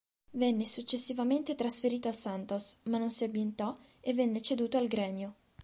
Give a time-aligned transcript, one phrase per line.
[0.31, 5.35] Venne successivamente trasferito al Santos, ma non si ambientò e venne ceduto al Grêmio.